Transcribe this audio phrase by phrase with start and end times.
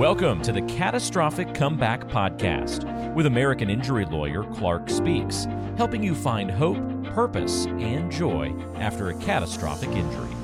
[0.00, 5.46] Welcome to the Catastrophic Comeback Podcast with American injury lawyer Clarke Speaks,
[5.76, 6.78] helping you find hope,
[7.12, 10.34] purpose, and joy after a catastrophic injury.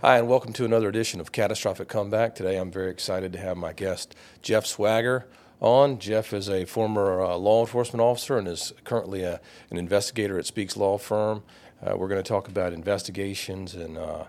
[0.00, 2.34] Hi, and welcome to another edition of Catastrophic Comeback.
[2.34, 5.28] Today I'm very excited to have my guest, Jeff Swagger,
[5.60, 6.00] on.
[6.00, 9.40] Jeff is a former uh, law enforcement officer and is currently a,
[9.70, 11.44] an investigator at Speaks Law Firm.
[11.80, 14.24] Uh, we're going to talk about investigations and, uh,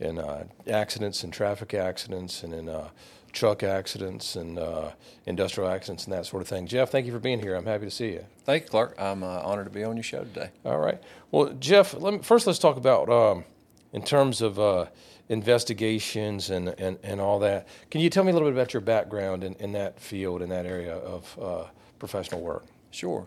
[0.00, 2.88] and uh, accidents and traffic accidents and in uh,
[3.32, 4.90] truck accidents and uh,
[5.26, 6.66] industrial accidents and that sort of thing.
[6.66, 7.54] Jeff, thank you for being here.
[7.54, 8.24] I'm happy to see you.
[8.44, 8.94] Thank you, Clarke.
[8.98, 10.50] I'm uh, honored to be on your show today.
[10.64, 11.00] All right.
[11.30, 13.44] Well, Jeff, let me, first let's talk about um,
[13.92, 14.86] in terms of uh,
[15.28, 17.68] investigations and, and, and all that.
[17.90, 20.48] Can you tell me a little bit about your background in, in that field, in
[20.48, 21.64] that area of uh,
[21.98, 22.64] professional work?
[22.90, 23.26] Sure.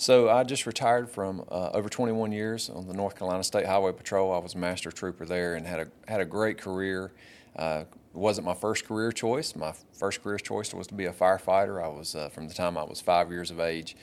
[0.00, 3.90] So I just retired from uh, over 21 years on the North Carolina State Highway
[3.90, 4.32] Patrol.
[4.32, 7.10] I was a master trooper there and had a had a great career.
[7.56, 9.56] Uh, wasn't my first career choice.
[9.56, 11.82] My first career choice was to be a firefighter.
[11.82, 13.96] I was uh, from the time I was five years of age,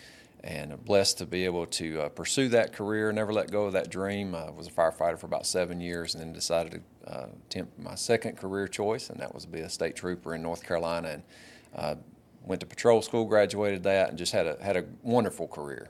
[0.43, 3.13] and blessed to be able to uh, pursue that career.
[3.13, 4.35] Never let go of that dream.
[4.35, 7.95] I was a firefighter for about seven years, and then decided to uh, attempt my
[7.95, 11.07] second career choice, and that was to be a state trooper in North Carolina.
[11.07, 11.23] And
[11.73, 11.95] uh,
[12.45, 15.89] went to patrol school, graduated that, and just had a had a wonderful career.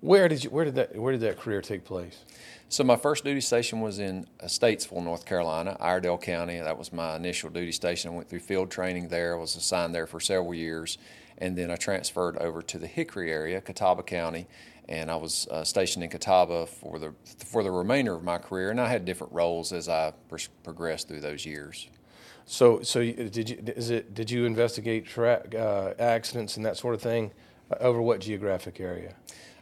[0.00, 2.24] Where did you where did that where did that career take place?
[2.70, 6.60] So my first duty station was in Statesville, North Carolina, Iredell County.
[6.60, 8.10] That was my initial duty station.
[8.10, 9.34] I went through field training there.
[9.34, 10.98] I was assigned there for several years,
[11.38, 14.46] and then I transferred over to the Hickory area, Catawba County,
[14.86, 17.14] and I was uh, stationed in Catawba for the
[17.46, 18.70] for the remainder of my career.
[18.70, 21.88] And I had different roles as I pr- progressed through those years.
[22.50, 26.94] So, so did you is it did you investigate tra- uh, accidents and that sort
[26.94, 27.30] of thing
[27.70, 29.14] uh, over what geographic area?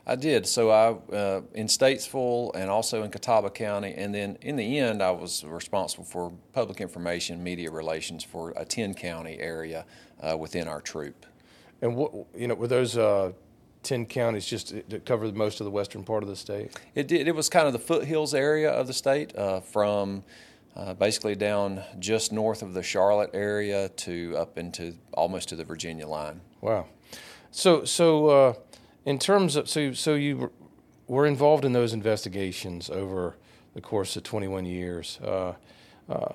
[0.07, 0.47] I did.
[0.47, 5.03] So I uh, in Statesville and also in Catawba County, and then in the end,
[5.03, 9.85] I was responsible for public information, media relations for a ten county area
[10.23, 11.27] uh, within our troop.
[11.83, 13.33] And what you know were those uh,
[13.83, 16.79] ten counties just to cover most of the western part of the state?
[16.95, 17.27] It did.
[17.27, 20.23] It was kind of the foothills area of the state, uh, from
[20.77, 25.65] uh, basically down just north of the Charlotte area to up into almost to the
[25.65, 26.41] Virginia line.
[26.61, 26.87] Wow.
[27.51, 28.55] So so uh,
[29.05, 30.51] in terms of so so you
[31.07, 33.37] were involved in those investigations over
[33.75, 35.21] the course of 21 years.
[35.23, 35.53] Uh,
[36.09, 36.33] uh,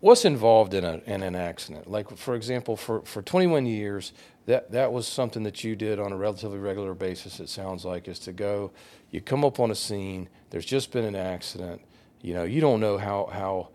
[0.00, 1.90] what's involved in, a, in an accident?
[1.90, 4.12] Like for example, for, for 21 years,
[4.46, 7.40] that that was something that you did on a relatively regular basis.
[7.40, 8.70] It sounds like is to go,
[9.10, 10.28] you come up on a scene.
[10.50, 11.82] There's just been an accident.
[12.20, 13.68] You know, you don't know how how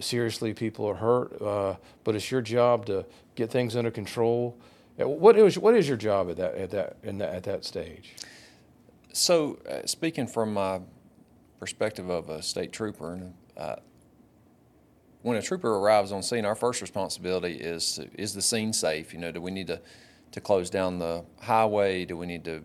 [0.00, 3.04] seriously people are hurt, uh, but it's your job to
[3.34, 4.56] get things under control
[4.96, 8.14] what is what is your job at that at that, at that stage?
[9.12, 10.80] So, uh, speaking from my
[11.58, 13.20] perspective of a state trooper,
[13.56, 13.76] uh,
[15.22, 19.12] when a trooper arrives on scene, our first responsibility is is the scene safe?
[19.12, 19.80] You know, do we need to
[20.32, 22.04] to close down the highway?
[22.04, 22.64] Do we need to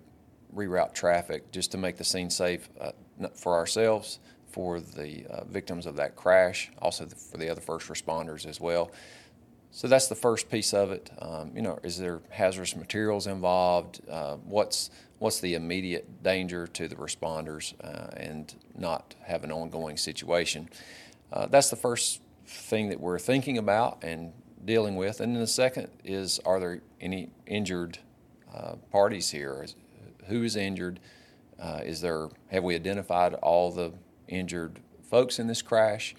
[0.55, 2.91] reroute traffic just to make the scene safe uh,
[3.35, 4.19] for ourselves,
[4.51, 8.91] for the uh, victims of that crash, also for the other first responders as well?
[9.71, 11.11] So that's the first piece of it.
[11.19, 14.01] Um, you know, is there hazardous materials involved?
[14.09, 14.89] Uh, what's
[15.19, 20.69] what's the immediate danger to the responders, uh, and not have an ongoing situation?
[21.31, 24.33] Uh, that's the first thing that we're thinking about and
[24.65, 25.19] dealing with.
[25.19, 27.99] And then the second is, are there any injured
[28.53, 29.61] uh, parties here?
[29.63, 29.75] Is,
[30.27, 30.99] who is injured?
[31.59, 33.91] Uh, is there have we identified all the
[34.29, 36.15] injured folks in this crash?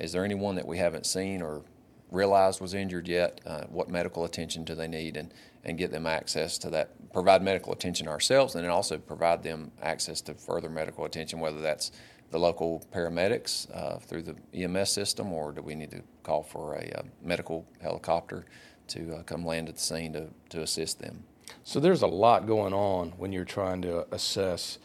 [0.00, 1.62] Is there anyone that we haven't seen or
[2.10, 5.32] realized was injured yet, uh, what medical attention do they need, and,
[5.64, 9.70] and get them access to that, provide medical attention ourselves, and then also provide them
[9.82, 11.92] access to further medical attention, whether that's
[12.30, 16.74] the local paramedics uh, through the EMS system, or do we need to call for
[16.74, 18.44] a, a uh, medical helicopter
[18.88, 21.24] to uh, come land at the scene to, to assist them?
[21.64, 24.78] So there's a lot going on when you're trying to assess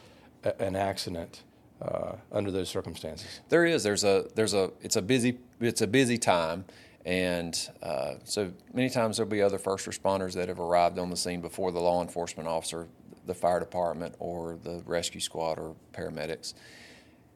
[0.44, 1.44] a, an accident.
[1.86, 3.84] Uh, under those circumstances, there is.
[3.84, 4.26] There's a.
[4.34, 4.72] There's a.
[4.82, 5.38] It's a busy.
[5.60, 6.66] It's a busy time,
[7.06, 11.18] and uh, so many times there'll be other first responders that have arrived on the
[11.18, 12.88] scene before the law enforcement officer,
[13.28, 16.56] the fire department, or the rescue squad or paramedics.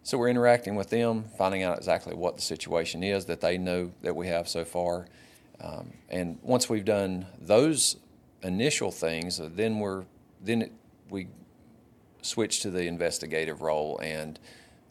[0.01, 3.91] So we're interacting with them, finding out exactly what the situation is that they know
[4.01, 5.07] that we have so far.
[5.61, 7.97] Um, and once we've done those
[8.41, 10.05] initial things, then we're
[10.41, 10.71] then it,
[11.09, 11.27] we
[12.21, 13.99] switch to the investigative role.
[13.99, 14.39] And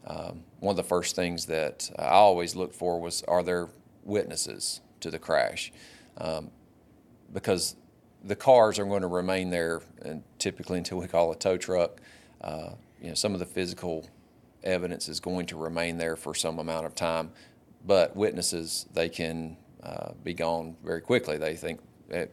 [0.07, 3.69] um, one of the first things that I always look for was: Are there
[4.03, 5.71] witnesses to the crash
[6.17, 6.51] um,
[7.31, 7.75] because
[8.23, 12.01] the cars are going to remain there and typically until we call a tow truck.
[12.41, 12.71] Uh,
[13.01, 14.07] you know, some of the physical
[14.63, 17.31] evidence is going to remain there for some amount of time,
[17.85, 21.37] but witnesses they can uh, be gone very quickly.
[21.37, 21.79] They think
[22.09, 22.29] that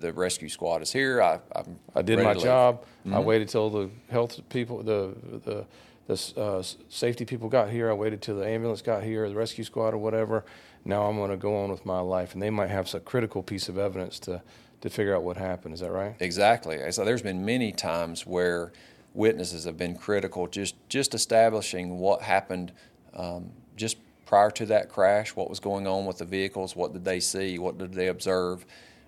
[0.00, 1.22] the rescue squad is here.
[1.22, 2.84] I, I'm I did my job.
[3.12, 5.14] I waited till the health people, the
[5.44, 5.66] the
[6.06, 7.90] the uh, safety people got here.
[7.90, 10.44] I waited till the ambulance got here, the rescue squad or whatever.
[10.84, 13.42] Now I'm going to go on with my life, and they might have some critical
[13.42, 14.42] piece of evidence to
[14.80, 15.74] to figure out what happened.
[15.74, 16.16] Is that right?
[16.20, 16.90] Exactly.
[16.90, 18.72] So there's been many times where
[19.14, 22.72] witnesses have been critical, just just establishing what happened
[23.14, 27.04] um, just prior to that crash, what was going on with the vehicles, what did
[27.04, 28.64] they see, what did they observe.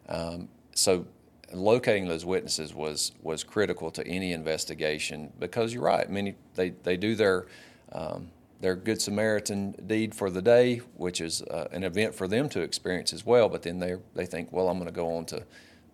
[0.09, 1.07] Um, so
[1.53, 6.09] locating those witnesses was was critical to any investigation because you're right.
[6.11, 7.47] Many they they do their
[7.93, 8.31] um,
[8.61, 12.61] their good Samaritan deed for the day, which is uh, an event for them to
[12.61, 13.49] experience as well.
[13.49, 15.45] But then they they think, well, I'm going to go on to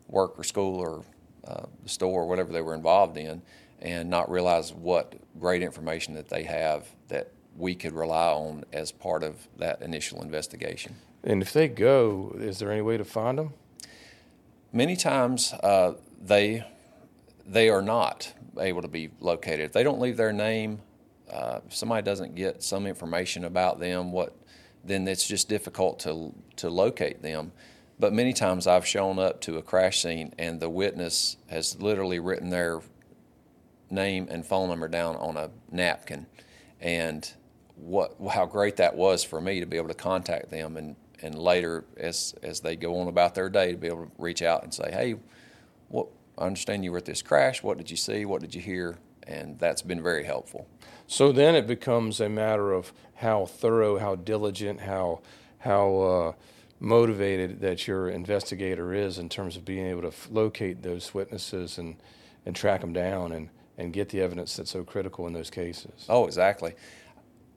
[0.09, 1.05] work or school or
[1.47, 3.43] uh, the store or whatever they were involved in,
[3.81, 8.93] and not realize what great information that they have that we could rely on as
[8.93, 10.95] part of that initial investigation.
[11.25, 13.53] And if they go, is there any way to find them?
[14.73, 16.65] Many times uh, they
[17.47, 19.61] they are not able to be located.
[19.61, 20.81] If they don't leave their name,
[21.33, 24.37] uh, if somebody doesn't get some information about them, what
[24.85, 27.53] then it's just difficult to to locate them.
[27.99, 32.21] But many times I've shown up to a crash scene and the witness has literally
[32.21, 32.81] written their
[33.91, 36.27] name and phone number down on a napkin,
[36.79, 37.33] and
[37.77, 41.39] what how great that was for me to be able to contact them and and
[41.39, 44.63] later as as they go on about their day to be able to reach out
[44.63, 45.17] and say, hey,
[45.89, 47.63] what I understand you were at this crash.
[47.63, 48.25] What did you see?
[48.25, 48.99] What did you hear?
[49.27, 50.67] And that's been very helpful.
[51.07, 55.21] So then it becomes a matter of how thorough, how diligent, how
[55.61, 56.33] how uh,
[56.81, 61.79] motivated that your investigator is in terms of being able to f- locate those witnesses
[61.79, 61.97] and
[62.47, 66.07] and track them down and and get the evidence that's so critical in those cases.
[66.09, 66.75] Oh, exactly.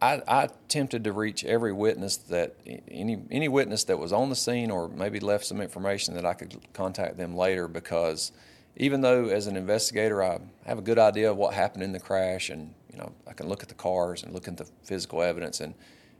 [0.01, 4.35] I, I attempted to reach every witness that any any witness that was on the
[4.35, 8.31] scene or maybe left some information that I could contact them later because
[8.77, 11.99] even though as an investigator I have a good idea of what happened in the
[11.99, 15.21] crash and you know I can look at the cars and look at the physical
[15.21, 15.75] evidence and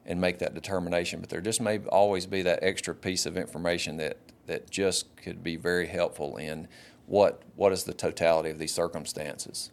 [0.05, 3.97] and make that determination but there just may always be that extra piece of information
[3.97, 6.67] that that just could be very helpful in
[7.07, 9.71] what what is the totality of these circumstances.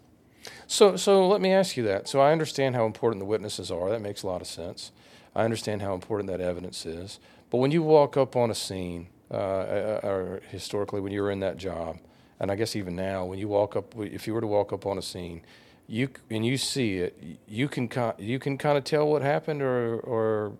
[0.66, 2.08] So, so let me ask you that.
[2.08, 3.90] So I understand how important the witnesses are.
[3.90, 4.92] That makes a lot of sense.
[5.34, 7.20] I understand how important that evidence is.
[7.50, 11.30] But when you walk up on a scene, uh, uh, or historically when you were
[11.30, 11.98] in that job,
[12.40, 14.86] and I guess even now, when you walk up, if you were to walk up
[14.86, 15.42] on a scene,
[15.86, 19.98] you and you see it, you can you can kind of tell what happened, or
[20.00, 20.52] or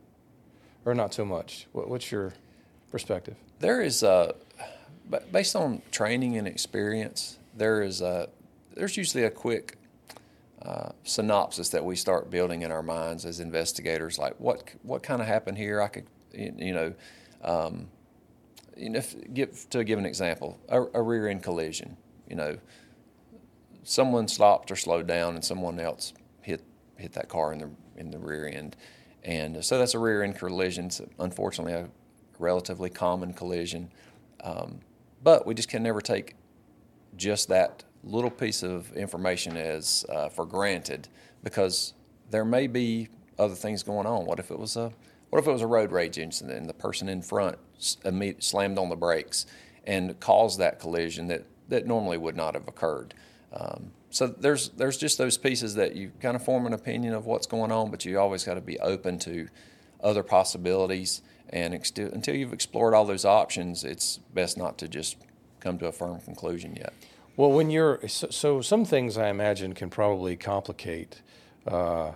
[0.84, 1.66] or not so much.
[1.72, 2.32] What, what's your
[2.90, 3.36] perspective?
[3.60, 4.34] There is a,
[5.32, 8.28] based on training and experience, there is a,
[8.74, 9.76] there's usually a quick
[10.62, 14.18] uh, synopsis that we start building in our minds as investigators.
[14.18, 15.80] Like what what kind of happened here?
[15.80, 16.94] I could you know,
[17.42, 17.88] um,
[18.76, 21.96] you know, if, give to give an example, a, a rear end collision.
[22.28, 22.58] You know,
[23.82, 26.12] someone stopped or slowed down, and someone else
[26.42, 26.62] hit
[26.96, 28.76] hit that car in the in the rear end,
[29.22, 30.86] and so that's a rear end collision.
[30.86, 31.88] It's unfortunately a
[32.38, 33.90] relatively common collision,
[34.42, 34.80] um,
[35.22, 36.34] but we just can never take
[37.16, 41.08] just that little piece of information as uh, for granted
[41.42, 41.94] because
[42.30, 43.08] there may be
[43.38, 44.26] other things going on.
[44.26, 44.92] What if it was a
[45.30, 48.88] what if it was a road rage incident and the person in front slammed on
[48.88, 49.46] the brakes
[49.84, 53.14] and caused that collision that, that normally would not have occurred?
[53.52, 57.26] Um, so there's there's just those pieces that you kind of form an opinion of
[57.26, 59.48] what's going on, but you always got to be open to
[60.02, 61.22] other possibilities.
[61.50, 65.16] And ex- until you've explored all those options, it's best not to just
[65.60, 66.92] come to a firm conclusion yet.
[67.38, 71.22] Well, when you're so, so some things I imagine can probably complicate
[71.68, 72.14] uh,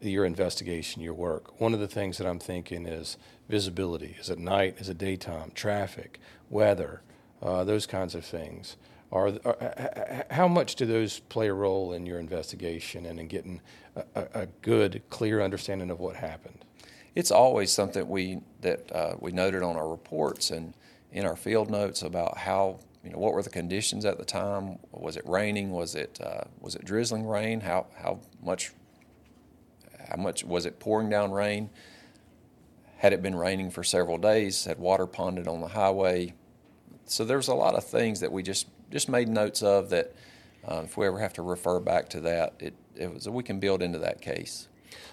[0.00, 1.60] your investigation, your work.
[1.60, 3.16] One of the things that I'm thinking is
[3.48, 4.16] visibility.
[4.18, 4.74] Is it night?
[4.80, 5.52] Is it daytime?
[5.54, 6.18] Traffic,
[6.50, 7.02] weather,
[7.40, 8.76] uh, those kinds of things.
[9.12, 13.60] Are, are how much do those play a role in your investigation and in getting
[13.94, 16.64] a, a, a good, clear understanding of what happened?
[17.14, 20.74] It's always something we that uh, we noted on our reports and
[21.12, 24.78] in our field notes about how you know what were the conditions at the time.
[24.90, 25.70] Was it raining?
[25.70, 27.60] Was it uh, was it drizzling rain?
[27.60, 28.72] How how much
[30.08, 31.70] how much was it pouring down rain?
[32.98, 34.64] Had it been raining for several days?
[34.64, 36.32] Had water ponded on the highway?
[37.04, 40.14] So there's a lot of things that we just just made notes of that.
[40.66, 43.60] Uh, if we ever have to refer back to that, it, it was we can
[43.60, 44.68] build into that case.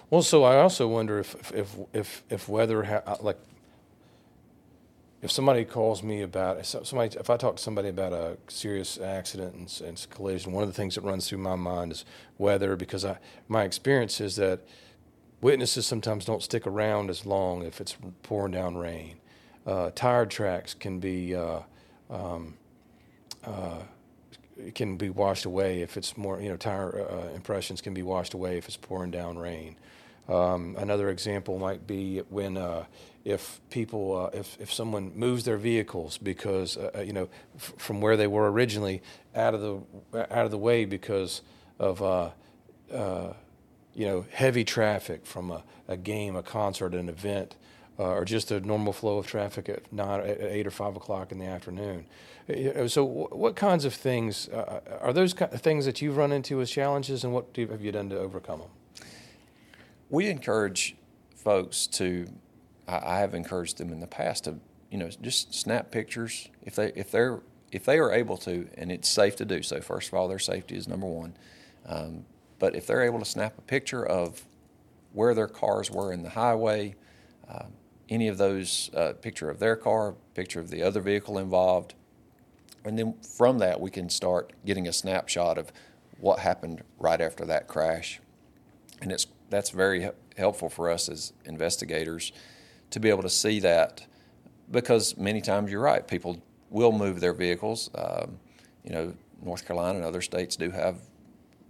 [0.08, 3.38] Well, so I also wonder if if if if weather ha- like
[5.22, 9.54] if somebody calls me about somebody if I talk to somebody about a serious accident
[9.54, 12.04] and, and collision, one of the things that runs through my mind is
[12.38, 14.60] weather because I my experience is that
[15.40, 19.16] witnesses sometimes don't stick around as long if it's pouring down rain.
[19.66, 21.60] uh, tire tracks can be uh,
[22.10, 22.56] um,
[24.74, 28.58] can be washed away if it's more you know tire impressions can be washed away
[28.58, 29.76] if it's pouring down rain.
[30.28, 32.84] Um, another example might be when uh,
[33.24, 38.00] if people uh, if if someone moves their vehicles because uh, you know f- from
[38.00, 39.02] where they were originally
[39.34, 41.42] out of the out of the way because
[41.78, 42.00] of
[43.94, 47.56] you know, heavy traffic from a, a game, a concert, an event,
[47.98, 51.30] uh, or just a normal flow of traffic at, nine, at eight or five o'clock
[51.30, 52.06] in the afternoon.
[52.88, 57.22] So, what kinds of things uh, are those things that you've run into as challenges,
[57.22, 58.70] and what have you done to overcome them?
[60.12, 60.94] We encourage
[61.34, 62.26] folks to.
[62.86, 64.56] I have encouraged them in the past to,
[64.90, 67.40] you know, just snap pictures if they if they're
[67.72, 69.80] if they are able to, and it's safe to do so.
[69.80, 71.34] First of all, their safety is number one.
[71.86, 72.26] Um,
[72.58, 74.42] but if they're able to snap a picture of
[75.14, 76.94] where their cars were in the highway,
[77.48, 77.64] uh,
[78.10, 81.94] any of those, uh, picture of their car, picture of the other vehicle involved,
[82.84, 85.72] and then from that we can start getting a snapshot of
[86.20, 88.20] what happened right after that crash,
[89.00, 92.32] and it's that's very helpful for us as investigators
[92.90, 94.06] to be able to see that
[94.70, 97.90] because many times you're right, people will move their vehicles.
[97.94, 98.38] Um,
[98.82, 100.96] you know, North Carolina and other states do have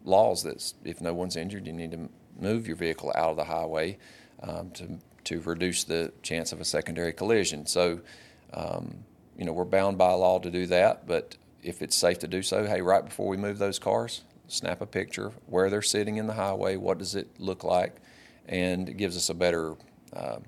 [0.04, 2.08] laws that if no one's injured, you need to
[2.40, 3.98] move your vehicle out of the highway
[4.42, 7.64] um, to to reduce the chance of a secondary collision.
[7.64, 8.00] So,
[8.54, 9.04] um,
[9.38, 11.06] you know, we're bound by law to do that.
[11.06, 14.22] But if it's safe to do so, hey, right before we move those cars,
[14.52, 16.76] snap a picture where they're sitting in the highway.
[16.76, 17.96] What does it look like?
[18.46, 19.74] And it gives us a better
[20.12, 20.38] uh,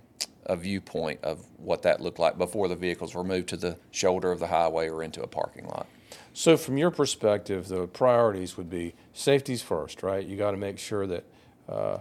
[0.47, 4.31] a viewpoint of what that looked like before the vehicles were moved to the shoulder
[4.31, 5.87] of the highway or into a parking lot.
[6.33, 10.25] So, from your perspective, the priorities would be safety's first, right?
[10.25, 11.25] You got to make sure that
[11.69, 11.99] uh,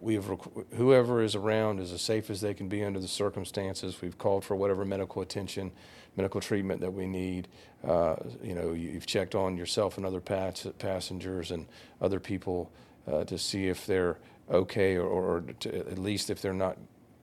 [0.00, 0.30] we have,
[0.76, 4.00] whoever is around is as safe as they can be under the circumstances.
[4.00, 5.72] We've called for whatever medical attention,
[6.16, 7.48] medical treatment that we need.
[7.86, 11.66] Uh, you know, you've checked on yourself and other pass- passengers and
[12.00, 12.70] other people
[13.10, 14.18] uh, to see if they're
[14.50, 16.76] okay or, or to, at least if they're not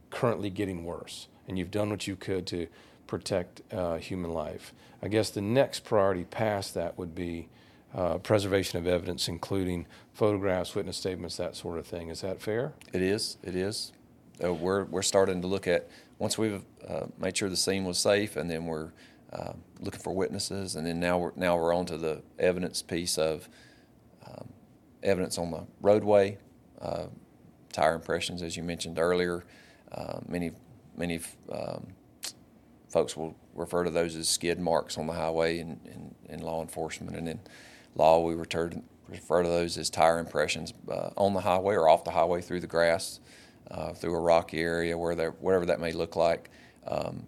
[0.10, 1.28] currently getting worse.
[1.48, 2.68] And you've done what you could to
[3.08, 4.74] protect uh, human life.
[5.02, 7.48] I guess the next priority past that would be
[7.94, 12.10] uh, preservation of evidence, including photographs, witness statements, that sort of thing.
[12.10, 12.74] Is that fair?
[12.94, 13.38] It is.
[13.44, 13.94] It is.
[14.44, 17.98] Uh, we're we're starting to look at once we've uh, made sure the scene was
[17.98, 18.92] safe, and then we're
[19.34, 23.18] uh, looking for witnesses, and then now we're now we're on to the evidence piece
[23.18, 23.50] of
[24.28, 24.48] um,
[25.04, 26.38] evidence on the roadway,
[26.82, 27.06] uh,
[27.74, 29.44] tire impressions, as you mentioned earlier.
[30.28, 30.52] many
[30.96, 31.20] many
[31.52, 31.88] um,
[32.90, 35.80] folks will refer to those as skid marks on the highway in,
[36.28, 37.16] in, law enforcement.
[37.16, 37.40] And in
[37.96, 41.90] law, we refer to, refer to those as tire impressions uh, on the highway or
[41.90, 43.20] off the highway through the grass,
[43.72, 46.50] uh, through a rocky area, where whatever that may look like.
[46.88, 47.28] Um,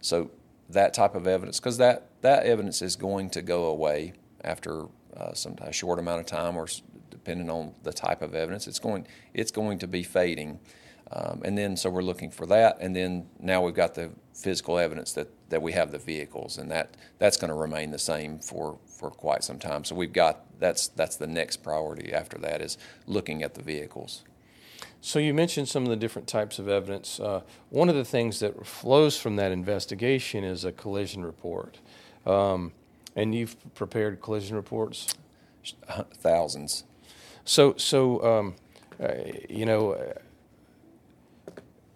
[0.00, 0.30] so
[0.70, 4.84] that type of evidence, because that, that evidence is going to go away after
[5.16, 6.66] uh, some a short amount of time, or
[7.10, 10.60] depending on the type of evidence, it's going it's going to be fading.
[11.10, 12.78] Um, and then, so we're looking for that.
[12.80, 16.70] And then now we've got the physical evidence that, that we have the vehicles, and
[16.70, 19.84] that, that's going to remain the same for, for quite some time.
[19.84, 24.24] So we've got that's that's the next priority after that is looking at the vehicles.
[25.00, 27.20] So you mentioned some of the different types of evidence.
[27.20, 31.78] Uh, one of the things that flows from that investigation is a collision report,
[32.24, 32.72] um,
[33.14, 35.14] and you've prepared collision reports.
[36.14, 36.84] Thousands.
[37.44, 38.54] So so um,
[39.02, 39.14] uh,
[39.48, 39.92] you know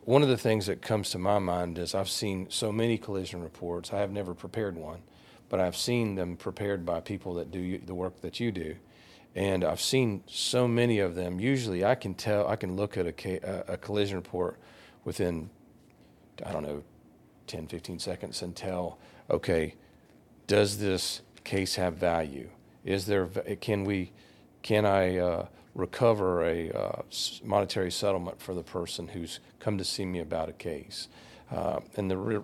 [0.05, 3.43] one of the things that comes to my mind is I've seen so many collision
[3.43, 3.93] reports.
[3.93, 5.03] I have never prepared one,
[5.49, 8.77] but I've seen them prepared by people that do the work that you do.
[9.35, 11.39] And I've seen so many of them.
[11.39, 14.59] Usually I can tell, I can look at a, a collision report
[15.05, 15.51] within,
[16.45, 16.83] I don't know,
[17.47, 19.75] 10, 15 seconds and tell, okay,
[20.47, 22.49] does this case have value?
[22.85, 23.27] Is there,
[23.61, 24.13] can we,
[24.63, 27.03] can I, uh, recover a uh,
[27.45, 31.09] monetary settlement for the person who's come to see me about a case.
[31.51, 32.37] Uh, and the re-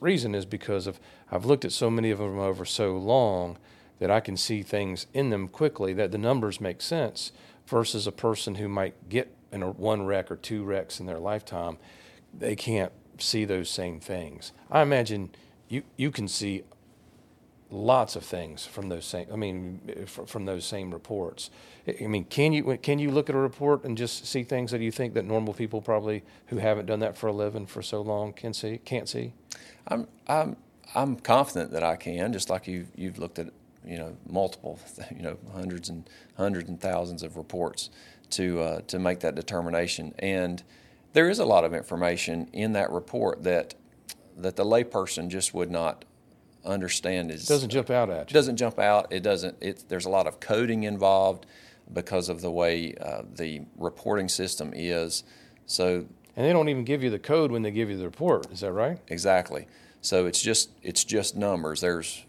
[0.00, 1.00] reason is because of
[1.30, 3.58] I've looked at so many of them over so long
[3.98, 7.32] that I can see things in them quickly that the numbers make sense
[7.66, 11.18] versus a person who might get in a one wreck or two wrecks in their
[11.18, 11.78] lifetime.
[12.36, 14.52] They can't see those same things.
[14.70, 15.30] I imagine
[15.68, 16.64] you, you can see
[17.70, 19.26] lots of things from those same.
[19.32, 21.50] I mean, from those same reports.
[21.86, 24.80] I mean, can you can you look at a report and just see things that
[24.80, 28.00] you think that normal people probably who haven't done that for a living for so
[28.00, 29.32] long can see can't see?
[29.88, 30.56] I'm I'm
[30.94, 32.32] I'm confident that I can.
[32.32, 33.48] Just like you you've looked at
[33.84, 34.78] you know multiple
[35.16, 37.90] you know hundreds and hundreds and thousands of reports
[38.30, 40.62] to uh, to make that determination and.
[41.14, 43.74] there is a lot of information in that report that
[44.36, 46.04] that the layperson just would not
[46.64, 47.30] understand.
[47.30, 48.34] Is It doesn't jump out at you.
[48.34, 49.12] doesn't jump out.
[49.12, 49.56] It doesn't.
[49.60, 51.46] It, there's a lot of coding involved
[51.92, 55.24] because of the way uh, the reporting system is.
[55.66, 58.50] So And they don't even give you the code when they give you the report.
[58.52, 58.98] Is that right?
[59.08, 59.66] exactly.
[60.00, 61.80] So it's just it's just numbers.
[61.80, 62.24] There's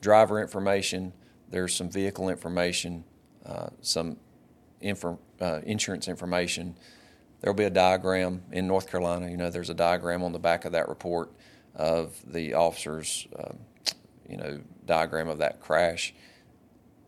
[0.00, 1.12] driver information.
[1.50, 3.04] There's some vehicle information.
[3.46, 4.16] Uh, some
[4.82, 6.76] infor, uh, insurance information.
[7.40, 9.28] There'll be a diagram in North Carolina.
[9.28, 11.30] You know, there's a diagram on the back of that report
[11.76, 13.58] of the officer's, um,
[14.28, 16.14] you know, diagram of that crash.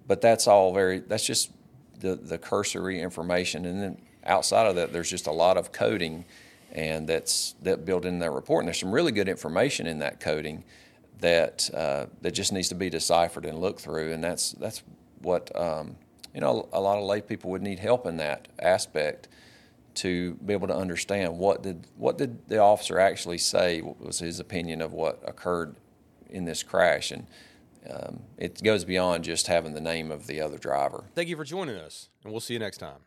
[0.07, 1.01] But that's all very.
[1.01, 1.51] That's just
[1.99, 6.25] the the cursory information, and then outside of that, there's just a lot of coding,
[6.73, 8.63] and that's that built in that report.
[8.63, 10.65] And there's some really good information in that coding
[11.21, 14.83] that uh, that just needs to be deciphered and looked through, and that's that's
[15.21, 15.97] what um,
[16.35, 16.69] you know.
[16.73, 19.29] A lot of lay people would need help in that aspect
[19.97, 24.19] to be able to understand what did what did the officer actually say what was
[24.19, 25.77] his opinion of what occurred
[26.29, 27.27] in this crash and
[27.89, 31.45] um, it goes beyond just having the name of the other driver Thank you for
[31.45, 33.06] joining us, and we'll see you next time.